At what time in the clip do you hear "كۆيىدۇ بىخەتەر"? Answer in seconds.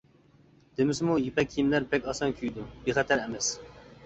2.41-3.23